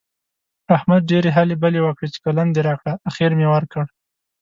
احمد 0.75 1.01
ډېرې 1.11 1.29
هلې 1.37 1.55
بلې 1.63 1.79
وکړې 1.83 2.07
چې 2.13 2.19
قلم 2.25 2.47
دې 2.53 2.61
راکړه؛ 2.69 2.93
اخېر 3.09 3.31
مې 3.37 3.47
ورکړ. 3.53 3.83